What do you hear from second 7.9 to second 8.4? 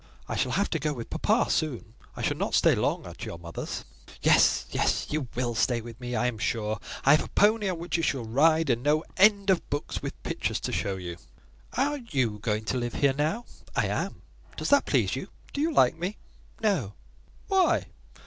you shall